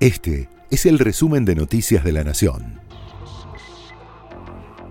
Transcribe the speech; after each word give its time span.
Este 0.00 0.48
es 0.70 0.86
el 0.86 0.98
resumen 0.98 1.44
de 1.44 1.54
Noticias 1.54 2.02
de 2.02 2.12
la 2.12 2.24
Nación. 2.24 2.80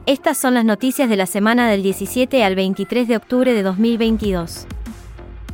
Estas 0.06 0.38
son 0.38 0.54
las 0.54 0.66
noticias 0.66 1.10
de 1.10 1.16
la 1.16 1.26
semana 1.26 1.68
del 1.68 1.82
17 1.82 2.44
al 2.44 2.54
23 2.54 3.08
de 3.08 3.16
octubre 3.16 3.52
de 3.56 3.64
2022. 3.64 4.68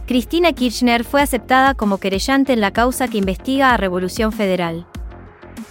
Cristina 0.07 0.51
Kirchner 0.51 1.05
fue 1.05 1.21
aceptada 1.21 1.73
como 1.73 1.99
querellante 1.99 2.51
en 2.51 2.59
la 2.59 2.71
causa 2.71 3.07
que 3.07 3.17
investiga 3.17 3.73
a 3.73 3.77
Revolución 3.77 4.33
Federal. 4.33 4.87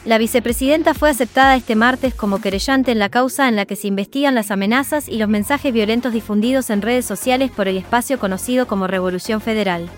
La 0.06 0.16
vicepresidenta 0.16 0.94
fue 0.94 1.10
aceptada 1.10 1.54
este 1.54 1.76
martes 1.76 2.14
como 2.14 2.40
querellante 2.40 2.90
en 2.90 2.98
la 2.98 3.10
causa 3.10 3.50
en 3.50 3.56
la 3.56 3.66
que 3.66 3.76
se 3.76 3.88
investigan 3.88 4.34
las 4.34 4.50
amenazas 4.50 5.10
y 5.10 5.18
los 5.18 5.28
mensajes 5.28 5.74
violentos 5.74 6.14
difundidos 6.14 6.70
en 6.70 6.80
redes 6.80 7.04
sociales 7.04 7.50
por 7.50 7.68
el 7.68 7.76
espacio 7.76 8.18
conocido 8.18 8.66
como 8.66 8.86
Revolución 8.86 9.42
Federal 9.42 9.90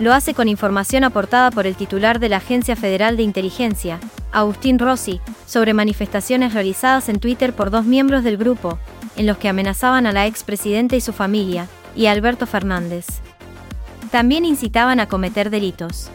lo 0.00 0.14
hace 0.14 0.32
con 0.32 0.48
información 0.48 1.04
aportada 1.04 1.50
por 1.50 1.66
el 1.66 1.76
titular 1.76 2.18
de 2.20 2.30
la 2.30 2.38
Agencia 2.38 2.74
Federal 2.74 3.18
de 3.18 3.22
Inteligencia, 3.22 4.00
Agustín 4.32 4.78
Rossi, 4.78 5.20
sobre 5.46 5.74
manifestaciones 5.74 6.54
realizadas 6.54 7.10
en 7.10 7.20
Twitter 7.20 7.52
por 7.52 7.70
dos 7.70 7.84
miembros 7.84 8.24
del 8.24 8.38
grupo, 8.38 8.78
en 9.16 9.26
los 9.26 9.36
que 9.36 9.50
amenazaban 9.50 10.06
a 10.06 10.12
la 10.12 10.26
expresidenta 10.26 10.96
y 10.96 11.02
su 11.02 11.12
familia, 11.12 11.68
y 11.94 12.06
a 12.06 12.12
Alberto 12.12 12.46
Fernández. 12.46 13.06
También 14.10 14.46
incitaban 14.46 15.00
a 15.00 15.06
cometer 15.06 15.50
delitos. 15.50 16.08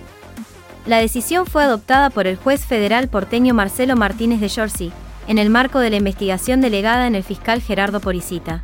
La 0.87 0.97
decisión 0.97 1.45
fue 1.45 1.63
adoptada 1.63 2.09
por 2.09 2.25
el 2.25 2.37
juez 2.37 2.65
federal 2.65 3.07
porteño 3.07 3.53
Marcelo 3.53 3.95
Martínez 3.95 4.41
de 4.41 4.49
Giorgi, 4.49 4.91
en 5.27 5.37
el 5.37 5.51
marco 5.51 5.79
de 5.79 5.91
la 5.91 5.97
investigación 5.97 6.59
delegada 6.59 7.05
en 7.05 7.13
el 7.13 7.23
fiscal 7.23 7.61
Gerardo 7.61 7.99
Poricita. 7.99 8.63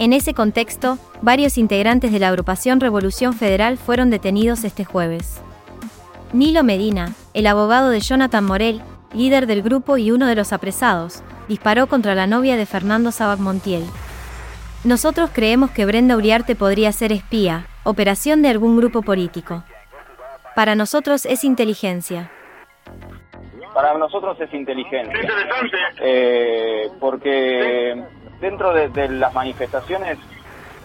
En 0.00 0.14
ese 0.14 0.32
contexto, 0.32 0.96
varios 1.20 1.58
integrantes 1.58 2.10
de 2.10 2.18
la 2.18 2.28
agrupación 2.28 2.80
Revolución 2.80 3.34
Federal 3.34 3.76
fueron 3.76 4.08
detenidos 4.08 4.64
este 4.64 4.82
jueves. 4.82 5.42
Nilo 6.32 6.64
Medina, 6.64 7.12
el 7.34 7.46
abogado 7.46 7.90
de 7.90 8.00
Jonathan 8.00 8.42
Morel, 8.42 8.80
líder 9.12 9.46
del 9.46 9.60
grupo 9.60 9.98
y 9.98 10.10
uno 10.10 10.26
de 10.26 10.36
los 10.36 10.54
apresados, 10.54 11.22
disparó 11.48 11.86
contra 11.86 12.14
la 12.14 12.26
novia 12.26 12.56
de 12.56 12.64
Fernando 12.64 13.12
Sabac 13.12 13.40
Montiel. 13.40 13.84
Nosotros 14.84 15.28
creemos 15.34 15.70
que 15.70 15.84
Brenda 15.84 16.16
Uriarte 16.16 16.56
podría 16.56 16.92
ser 16.92 17.12
espía, 17.12 17.66
operación 17.84 18.40
de 18.40 18.48
algún 18.48 18.78
grupo 18.78 19.02
político. 19.02 19.64
Para 20.56 20.74
nosotros 20.76 21.26
es 21.26 21.44
inteligencia. 21.44 22.30
Para 23.74 23.92
nosotros 23.98 24.40
es 24.40 24.52
inteligencia. 24.54 25.20
Eh, 26.00 26.88
porque 26.98 28.02
dentro 28.40 28.72
de, 28.72 29.08
las 29.08 29.34
manifestaciones, 29.34 30.18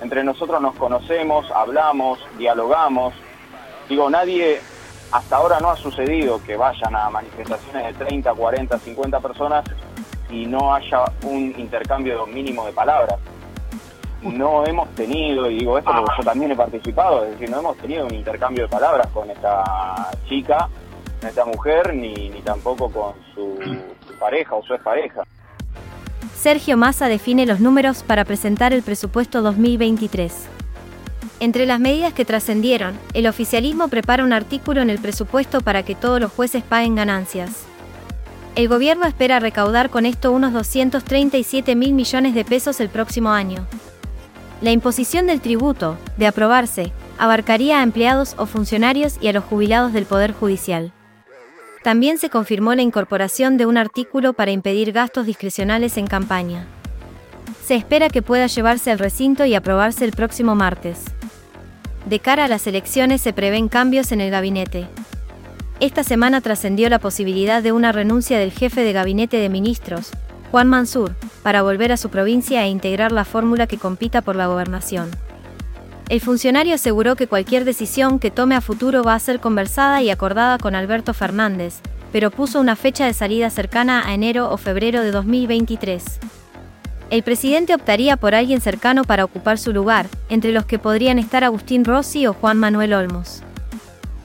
entre 0.01 0.23
nosotros 0.23 0.61
nos 0.61 0.75
conocemos, 0.75 1.49
hablamos, 1.51 2.19
dialogamos. 2.37 3.13
Digo, 3.87 4.09
nadie, 4.09 4.59
hasta 5.11 5.37
ahora 5.37 5.59
no 5.59 5.69
ha 5.69 5.75
sucedido 5.77 6.41
que 6.43 6.57
vayan 6.57 6.95
a 6.95 7.09
manifestaciones 7.09 7.97
de 7.97 8.05
30, 8.05 8.33
40, 8.33 8.77
50 8.79 9.19
personas 9.19 9.65
y 10.29 10.45
no 10.45 10.73
haya 10.73 11.05
un 11.23 11.53
intercambio 11.57 12.25
mínimo 12.27 12.65
de 12.65 12.73
palabras. 12.73 13.17
No 14.21 14.65
hemos 14.65 14.89
tenido, 14.95 15.49
y 15.49 15.59
digo 15.59 15.77
esto 15.77 15.91
porque 15.95 16.13
yo 16.17 16.23
también 16.23 16.51
he 16.51 16.55
participado, 16.55 17.25
es 17.25 17.31
decir, 17.31 17.49
no 17.49 17.59
hemos 17.59 17.77
tenido 17.77 18.05
un 18.05 18.13
intercambio 18.13 18.63
de 18.63 18.69
palabras 18.69 19.07
con 19.13 19.29
esta 19.29 20.11
chica, 20.27 20.67
con 21.19 21.29
esta 21.29 21.45
mujer, 21.45 21.93
ni, 21.93 22.29
ni 22.29 22.41
tampoco 22.41 22.89
con 22.89 23.13
su, 23.35 23.59
su 24.07 24.19
pareja 24.19 24.55
o 24.55 24.63
su 24.63 24.73
expareja. 24.73 25.23
Sergio 26.37 26.77
Massa 26.77 27.07
define 27.07 27.45
los 27.45 27.59
números 27.59 28.03
para 28.03 28.25
presentar 28.25 28.73
el 28.73 28.83
presupuesto 28.83 29.41
2023. 29.41 30.33
Entre 31.39 31.65
las 31.65 31.79
medidas 31.79 32.13
que 32.13 32.25
trascendieron, 32.25 32.97
el 33.13 33.27
oficialismo 33.27 33.87
prepara 33.87 34.23
un 34.23 34.31
artículo 34.31 34.81
en 34.81 34.89
el 34.89 34.99
presupuesto 34.99 35.61
para 35.61 35.83
que 35.83 35.95
todos 35.95 36.19
los 36.19 36.31
jueces 36.31 36.63
paguen 36.63 36.95
ganancias. 36.95 37.63
El 38.55 38.67
gobierno 38.67 39.05
espera 39.05 39.39
recaudar 39.39 39.89
con 39.89 40.05
esto 40.05 40.31
unos 40.31 40.53
237 40.53 41.75
mil 41.75 41.93
millones 41.93 42.33
de 42.35 42.45
pesos 42.45 42.79
el 42.79 42.89
próximo 42.89 43.31
año. 43.31 43.65
La 44.61 44.71
imposición 44.71 45.27
del 45.27 45.41
tributo, 45.41 45.97
de 46.17 46.27
aprobarse, 46.27 46.93
abarcaría 47.17 47.79
a 47.79 47.83
empleados 47.83 48.35
o 48.37 48.45
funcionarios 48.45 49.17
y 49.19 49.27
a 49.27 49.33
los 49.33 49.43
jubilados 49.43 49.91
del 49.93 50.05
Poder 50.05 50.31
Judicial. 50.31 50.93
También 51.85 52.17
se 52.17 52.31
confirmó 52.31 52.73
la 52.73 52.81
incorporación 52.81 53.57
de 53.57 53.67
un 53.67 53.77
artículo 53.77 54.33
para 54.33 54.49
impedir 54.49 54.91
gastos 54.91 55.27
discrecionales 55.27 55.97
en 55.97 56.07
campaña. 56.07 56.65
Se 57.63 57.75
espera 57.75 58.09
que 58.09 58.23
pueda 58.23 58.47
llevarse 58.47 58.89
al 58.89 58.97
recinto 58.97 59.45
y 59.45 59.53
aprobarse 59.53 60.03
el 60.03 60.11
próximo 60.11 60.55
martes. 60.55 61.03
De 62.09 62.17
cara 62.17 62.45
a 62.45 62.47
las 62.47 62.65
elecciones 62.65 63.21
se 63.21 63.33
prevén 63.33 63.67
cambios 63.67 64.11
en 64.11 64.19
el 64.19 64.31
gabinete. 64.31 64.87
Esta 65.79 66.03
semana 66.03 66.41
trascendió 66.41 66.89
la 66.89 66.97
posibilidad 66.97 67.61
de 67.61 67.71
una 67.71 67.91
renuncia 67.91 68.39
del 68.39 68.51
jefe 68.51 68.81
de 68.81 68.91
gabinete 68.91 69.37
de 69.37 69.49
ministros, 69.49 70.09
Juan 70.49 70.67
Mansur, 70.67 71.13
para 71.43 71.61
volver 71.61 71.91
a 71.91 71.97
su 71.97 72.09
provincia 72.09 72.63
e 72.63 72.69
integrar 72.69 73.11
la 73.11 73.25
fórmula 73.25 73.67
que 73.67 73.77
compita 73.77 74.23
por 74.23 74.35
la 74.35 74.47
gobernación. 74.47 75.11
El 76.07 76.21
funcionario 76.21 76.75
aseguró 76.75 77.15
que 77.15 77.27
cualquier 77.27 77.65
decisión 77.65 78.19
que 78.19 78.29
tome 78.29 78.55
a 78.55 78.61
futuro 78.61 79.03
va 79.03 79.15
a 79.15 79.19
ser 79.19 79.39
conversada 79.39 80.03
y 80.03 80.11
acordada 80.11 80.59
con 80.59 80.75
Alberto 80.75 81.15
Fernández, 81.15 81.79
pero 82.11 82.29
puso 82.29 82.59
una 82.59 82.75
fecha 82.75 83.05
de 83.05 83.13
salida 83.13 83.49
cercana 83.49 84.07
a 84.07 84.13
enero 84.13 84.51
o 84.51 84.57
febrero 84.57 85.01
de 85.01 85.11
2023. 85.11 86.03
El 87.09 87.23
presidente 87.23 87.73
optaría 87.73 88.17
por 88.17 88.35
alguien 88.35 88.61
cercano 88.61 89.03
para 89.03 89.25
ocupar 89.25 89.57
su 89.57 89.73
lugar, 89.73 90.07
entre 90.29 90.51
los 90.51 90.65
que 90.65 90.79
podrían 90.79 91.17
estar 91.17 91.43
Agustín 91.43 91.85
Rossi 91.85 92.27
o 92.27 92.33
Juan 92.33 92.57
Manuel 92.57 92.93
Olmos. 92.93 93.41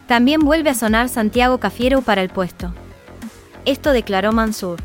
También 0.07 0.41
vuelve 0.41 0.71
a 0.71 0.75
sonar 0.75 1.09
Santiago 1.09 1.59
Cafiero 1.59 2.03
para 2.03 2.23
el 2.23 2.29
puesto. 2.29 2.75
Esto 3.65 3.93
declaró 3.93 4.33
Mansur. 4.33 4.81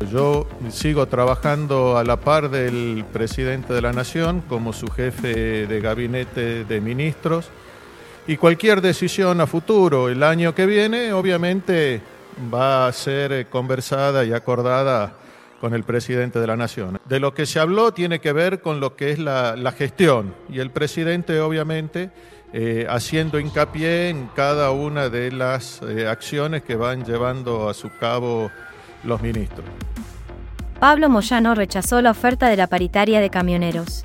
Yo 0.00 0.46
sigo 0.68 1.06
trabajando 1.06 1.96
a 1.96 2.04
la 2.04 2.20
par 2.20 2.50
del 2.50 3.04
presidente 3.12 3.72
de 3.72 3.80
la 3.80 3.92
Nación 3.94 4.42
como 4.46 4.74
su 4.74 4.88
jefe 4.88 5.66
de 5.66 5.80
gabinete 5.80 6.64
de 6.64 6.80
ministros 6.82 7.48
y 8.26 8.36
cualquier 8.36 8.82
decisión 8.82 9.40
a 9.40 9.46
futuro 9.46 10.10
el 10.10 10.22
año 10.22 10.54
que 10.54 10.66
viene 10.66 11.14
obviamente 11.14 12.02
va 12.52 12.86
a 12.86 12.92
ser 12.92 13.46
conversada 13.46 14.24
y 14.26 14.34
acordada 14.34 15.14
con 15.62 15.72
el 15.72 15.82
presidente 15.82 16.40
de 16.40 16.46
la 16.46 16.56
Nación. 16.56 17.00
De 17.06 17.18
lo 17.18 17.32
que 17.32 17.46
se 17.46 17.58
habló 17.58 17.92
tiene 17.92 18.20
que 18.20 18.32
ver 18.32 18.60
con 18.60 18.80
lo 18.80 18.96
que 18.96 19.12
es 19.12 19.18
la, 19.18 19.56
gestión 19.76 20.34
y 20.50 20.60
el 20.60 20.70
presidente 20.70 21.40
obviamente 21.40 22.10
eh, 22.52 22.86
haciendo 22.88 23.40
hincapié 23.40 24.10
en 24.10 24.28
cada 24.36 24.72
una 24.72 25.08
de 25.08 25.32
las 25.32 25.80
eh, 25.82 26.06
acciones 26.06 26.62
que 26.62 26.76
van 26.76 27.06
llevando 27.06 27.70
a 27.70 27.74
su 27.74 27.90
cabo 27.98 28.50
los 29.04 29.20
ministros. 29.22 29.66
Pablo 30.80 31.08
Moyano 31.08 31.54
rechazó 31.54 32.02
la 32.02 32.10
oferta 32.10 32.48
de 32.48 32.56
la 32.56 32.66
paritaria 32.66 33.20
de 33.20 33.30
camioneros. 33.30 34.04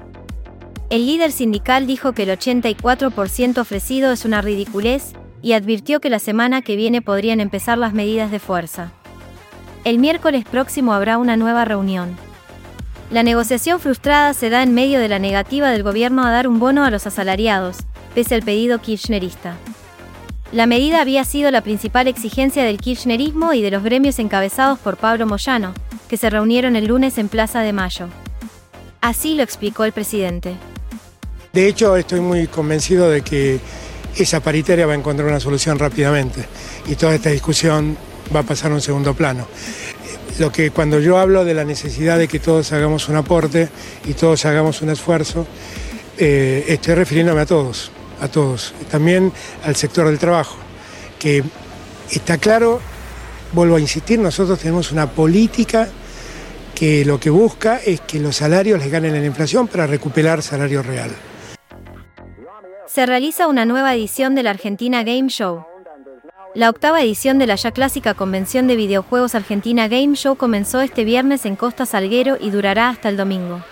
El 0.89 1.05
líder 1.05 1.31
sindical 1.31 1.87
dijo 1.87 2.13
que 2.13 2.23
el 2.23 2.29
84% 2.29 3.57
ofrecido 3.59 4.11
es 4.11 4.25
una 4.25 4.41
ridiculez 4.41 5.13
y 5.41 5.53
advirtió 5.53 5.99
que 6.01 6.09
la 6.09 6.19
semana 6.19 6.61
que 6.61 6.75
viene 6.75 7.01
podrían 7.01 7.39
empezar 7.39 7.77
las 7.77 7.93
medidas 7.93 8.31
de 8.31 8.39
fuerza. 8.39 8.91
El 9.83 9.99
miércoles 9.99 10.45
próximo 10.45 10.93
habrá 10.93 11.17
una 11.17 11.37
nueva 11.37 11.65
reunión. 11.65 12.15
La 13.09 13.23
negociación 13.23 13.79
frustrada 13.79 14.33
se 14.33 14.49
da 14.49 14.63
en 14.63 14.73
medio 14.73 14.99
de 14.99 15.09
la 15.09 15.19
negativa 15.19 15.69
del 15.69 15.83
gobierno 15.83 16.23
a 16.23 16.31
dar 16.31 16.47
un 16.47 16.59
bono 16.59 16.85
a 16.85 16.91
los 16.91 17.07
asalariados, 17.07 17.77
pese 18.13 18.35
al 18.35 18.43
pedido 18.43 18.79
kirchnerista. 18.79 19.55
La 20.51 20.65
medida 20.65 20.99
había 20.99 21.23
sido 21.23 21.49
la 21.49 21.61
principal 21.61 22.09
exigencia 22.09 22.65
del 22.65 22.77
kirchnerismo 22.77 23.53
y 23.53 23.61
de 23.61 23.71
los 23.71 23.83
gremios 23.83 24.19
encabezados 24.19 24.79
por 24.79 24.97
Pablo 24.97 25.25
Moyano, 25.25 25.73
que 26.09 26.17
se 26.17 26.29
reunieron 26.29 26.75
el 26.75 26.87
lunes 26.87 27.17
en 27.17 27.29
Plaza 27.29 27.61
de 27.61 27.71
Mayo. 27.71 28.07
Así 28.99 29.35
lo 29.35 29.43
explicó 29.43 29.85
el 29.85 29.93
presidente. 29.93 30.55
De 31.53 31.69
hecho, 31.69 31.95
estoy 31.95 32.19
muy 32.19 32.47
convencido 32.47 33.09
de 33.09 33.21
que 33.21 33.61
esa 34.17 34.41
paritaria 34.41 34.85
va 34.85 34.91
a 34.91 34.97
encontrar 34.97 35.29
una 35.29 35.39
solución 35.39 35.79
rápidamente 35.79 36.45
y 36.85 36.95
toda 36.95 37.15
esta 37.15 37.29
discusión 37.29 37.97
va 38.35 38.41
a 38.41 38.43
pasar 38.43 38.71
a 38.71 38.75
un 38.75 38.81
segundo 38.81 39.13
plano. 39.13 39.47
Lo 40.37 40.51
que 40.51 40.71
cuando 40.71 40.99
yo 40.99 41.17
hablo 41.17 41.45
de 41.45 41.53
la 41.53 41.63
necesidad 41.63 42.17
de 42.17 42.27
que 42.27 42.39
todos 42.39 42.73
hagamos 42.73 43.07
un 43.07 43.15
aporte 43.15 43.69
y 44.05 44.15
todos 44.15 44.45
hagamos 44.45 44.81
un 44.81 44.89
esfuerzo, 44.89 45.47
eh, 46.17 46.65
estoy 46.67 46.95
refiriéndome 46.95 47.39
a 47.39 47.45
todos 47.45 47.91
a 48.21 48.27
todos, 48.27 48.73
también 48.89 49.33
al 49.65 49.75
sector 49.75 50.07
del 50.07 50.19
trabajo, 50.19 50.55
que 51.19 51.43
está 52.09 52.37
claro, 52.37 52.79
vuelvo 53.51 53.75
a 53.75 53.79
insistir, 53.79 54.19
nosotros 54.19 54.59
tenemos 54.59 54.91
una 54.91 55.09
política 55.09 55.89
que 56.75 57.03
lo 57.03 57.19
que 57.19 57.29
busca 57.29 57.77
es 57.77 58.01
que 58.01 58.19
los 58.19 58.37
salarios 58.37 58.79
les 58.79 58.91
ganen 58.91 59.15
en 59.15 59.21
la 59.21 59.27
inflación 59.27 59.67
para 59.67 59.87
recuperar 59.87 60.41
salario 60.41 60.81
real. 60.81 61.11
Se 62.87 63.05
realiza 63.05 63.47
una 63.47 63.65
nueva 63.65 63.93
edición 63.95 64.35
de 64.35 64.43
la 64.43 64.49
Argentina 64.51 65.03
Game 65.03 65.29
Show. 65.29 65.65
La 66.53 66.69
octava 66.69 67.01
edición 67.01 67.39
de 67.39 67.47
la 67.47 67.55
ya 67.55 67.71
clásica 67.71 68.13
convención 68.13 68.67
de 68.67 68.75
videojuegos 68.75 69.35
Argentina 69.35 69.87
Game 69.87 70.15
Show 70.15 70.35
comenzó 70.35 70.81
este 70.81 71.05
viernes 71.05 71.45
en 71.45 71.55
Costa 71.55 71.85
Salguero 71.85 72.37
y 72.39 72.49
durará 72.49 72.89
hasta 72.89 73.07
el 73.07 73.15
domingo. 73.15 73.63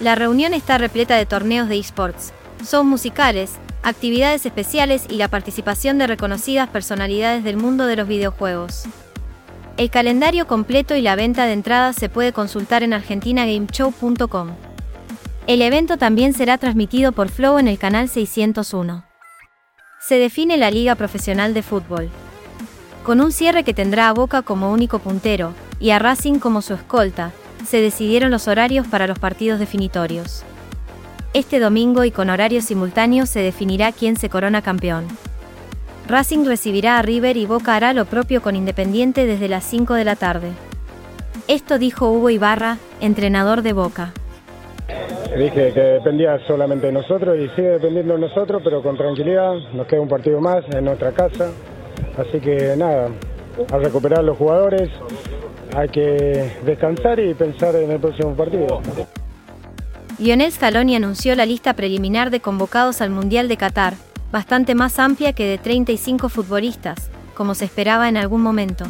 La 0.00 0.16
reunión 0.16 0.54
está 0.54 0.76
repleta 0.76 1.16
de 1.16 1.26
torneos 1.26 1.68
de 1.68 1.78
esports, 1.78 2.32
son 2.64 2.86
musicales, 2.86 3.52
actividades 3.82 4.46
especiales 4.46 5.06
y 5.08 5.16
la 5.16 5.28
participación 5.28 5.98
de 5.98 6.06
reconocidas 6.06 6.68
personalidades 6.68 7.44
del 7.44 7.56
mundo 7.56 7.86
de 7.86 7.96
los 7.96 8.08
videojuegos. 8.08 8.84
El 9.76 9.90
calendario 9.90 10.46
completo 10.46 10.94
y 10.94 11.02
la 11.02 11.16
venta 11.16 11.46
de 11.46 11.52
entradas 11.52 11.96
se 11.96 12.08
puede 12.08 12.32
consultar 12.32 12.82
en 12.82 12.92
argentinagameshow.com. 12.92 14.50
El 15.46 15.62
evento 15.62 15.98
también 15.98 16.32
será 16.32 16.58
transmitido 16.58 17.12
por 17.12 17.28
Flow 17.28 17.58
en 17.58 17.68
el 17.68 17.78
canal 17.78 18.08
601. 18.08 19.04
Se 20.00 20.18
define 20.18 20.56
la 20.56 20.70
Liga 20.70 20.94
Profesional 20.94 21.54
de 21.54 21.62
Fútbol. 21.62 22.08
Con 23.02 23.20
un 23.20 23.32
cierre 23.32 23.64
que 23.64 23.74
tendrá 23.74 24.08
a 24.08 24.12
Boca 24.12 24.42
como 24.42 24.72
único 24.72 25.00
puntero 25.00 25.52
y 25.80 25.90
a 25.90 25.98
Racing 25.98 26.38
como 26.38 26.62
su 26.62 26.74
escolta, 26.74 27.32
se 27.66 27.80
decidieron 27.80 28.30
los 28.30 28.48
horarios 28.48 28.86
para 28.86 29.06
los 29.06 29.18
partidos 29.18 29.58
definitorios. 29.58 30.44
Este 31.34 31.58
domingo 31.58 32.04
y 32.04 32.12
con 32.12 32.30
horarios 32.30 32.64
simultáneos 32.64 33.28
se 33.28 33.40
definirá 33.40 33.90
quién 33.90 34.14
se 34.14 34.28
corona 34.28 34.62
campeón. 34.62 35.08
Racing 36.06 36.44
recibirá 36.44 36.96
a 36.96 37.02
River 37.02 37.36
y 37.36 37.44
Boca 37.44 37.74
hará 37.74 37.92
lo 37.92 38.04
propio 38.04 38.40
con 38.40 38.54
Independiente 38.54 39.26
desde 39.26 39.48
las 39.48 39.64
5 39.64 39.94
de 39.94 40.04
la 40.04 40.14
tarde. 40.14 40.52
Esto 41.48 41.80
dijo 41.80 42.08
Hugo 42.08 42.30
Ibarra, 42.30 42.78
entrenador 43.00 43.62
de 43.62 43.72
Boca. 43.72 44.12
Dije 45.36 45.72
que 45.72 45.80
dependía 45.80 46.38
solamente 46.46 46.86
de 46.86 46.92
nosotros 46.92 47.36
y 47.36 47.48
sigue 47.56 47.70
dependiendo 47.70 48.14
de 48.14 48.20
nosotros, 48.20 48.62
pero 48.62 48.80
con 48.80 48.96
tranquilidad. 48.96 49.54
Nos 49.72 49.88
queda 49.88 50.02
un 50.02 50.08
partido 50.08 50.40
más 50.40 50.64
en 50.72 50.84
nuestra 50.84 51.10
casa. 51.10 51.50
Así 52.16 52.38
que 52.38 52.76
nada, 52.76 53.08
a 53.72 53.78
recuperar 53.78 54.22
los 54.22 54.38
jugadores, 54.38 54.88
hay 55.74 55.88
que 55.88 56.52
descansar 56.64 57.18
y 57.18 57.34
pensar 57.34 57.74
en 57.74 57.90
el 57.90 57.98
próximo 57.98 58.36
partido. 58.36 58.80
Lionel 60.24 60.50
Scaloni 60.50 60.96
anunció 60.96 61.34
la 61.34 61.44
lista 61.44 61.74
preliminar 61.74 62.30
de 62.30 62.40
convocados 62.40 63.02
al 63.02 63.10
Mundial 63.10 63.46
de 63.46 63.58
Qatar, 63.58 63.92
bastante 64.32 64.74
más 64.74 64.98
amplia 64.98 65.34
que 65.34 65.44
de 65.44 65.58
35 65.58 66.30
futbolistas, 66.30 67.10
como 67.34 67.54
se 67.54 67.66
esperaba 67.66 68.08
en 68.08 68.16
algún 68.16 68.40
momento. 68.40 68.86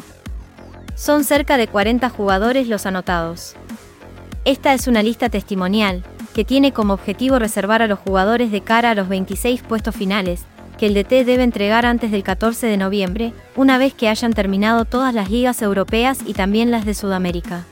Son 0.94 1.24
cerca 1.24 1.56
de 1.56 1.66
40 1.66 2.08
jugadores 2.08 2.68
los 2.68 2.86
anotados. 2.86 3.56
Esta 4.44 4.74
es 4.74 4.86
una 4.86 5.02
lista 5.02 5.28
testimonial, 5.28 6.04
que 6.36 6.44
tiene 6.44 6.70
como 6.70 6.94
objetivo 6.94 7.40
reservar 7.40 7.82
a 7.82 7.88
los 7.88 7.98
jugadores 7.98 8.52
de 8.52 8.60
cara 8.60 8.92
a 8.92 8.94
los 8.94 9.08
26 9.08 9.62
puestos 9.62 9.96
finales, 9.96 10.44
que 10.78 10.86
el 10.86 10.94
DT 10.94 11.24
debe 11.24 11.42
entregar 11.42 11.84
antes 11.84 12.12
del 12.12 12.22
14 12.22 12.68
de 12.68 12.76
noviembre, 12.76 13.32
una 13.56 13.76
vez 13.76 13.92
que 13.92 14.08
hayan 14.08 14.34
terminado 14.34 14.84
todas 14.84 15.12
las 15.12 15.32
ligas 15.32 15.62
europeas 15.62 16.20
y 16.24 16.34
también 16.34 16.70
las 16.70 16.84
de 16.84 16.94
Sudamérica. 16.94 17.64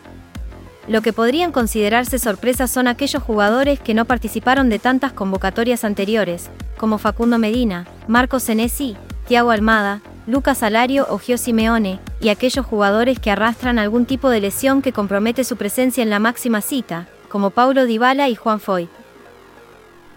Lo 0.89 1.01
que 1.01 1.13
podrían 1.13 1.53
considerarse 1.53 2.19
sorpresas 2.19 2.71
son 2.71 2.89
aquellos 2.89 3.23
jugadores 3.23 3.79
que 3.79 3.95
no 3.95 4.05
participaron 4.05 4.69
de 4.69 4.81
tantas 4.81 5.13
convocatorias 5.13 5.85
anteriores, 5.85 6.51
como 6.77 6.99
Facundo 6.99 7.39
Medina, 7.39 7.87
Marco 8.09 8.41
Senesi, 8.41 8.97
Thiago 9.29 9.53
Almada, 9.53 10.03
Lucas 10.27 10.63
Alario 10.65 11.07
o 11.09 11.19
Gio 11.19 11.39
Simeone, 11.39 12.01
y 12.21 12.31
aquellos 12.31 12.67
jugadores 12.67 13.21
que 13.21 13.31
arrastran 13.31 13.79
algún 13.79 14.07
tipo 14.07 14.29
de 14.29 14.41
lesión 14.41 14.83
que 14.83 14.93
compromete 14.93 15.45
su 15.45 15.57
presencia 15.57 16.03
en 16.03 16.11
la 16.11 16.19
máxima 16.19 16.61
cita, 16.61 17.07
como 17.29 17.51
Paulo 17.51 17.87
Dybala 17.87 18.29
y 18.29 18.35
Juan 18.35 18.59
Foy. 18.59 18.89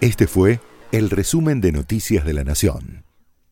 Este 0.00 0.26
fue 0.26 0.60
el 0.90 1.10
resumen 1.10 1.60
de 1.60 1.72
Noticias 1.72 2.24
de 2.24 2.34
la 2.34 2.44
Nación. 2.44 3.05